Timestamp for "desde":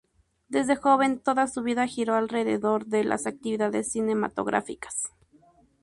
0.47-0.77